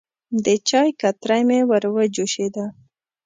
د 0.45 0.47
چای 0.69 0.89
کتری 1.01 1.41
مې 1.47 1.59
وروه 1.69 2.03
جوشېده. 2.15 2.65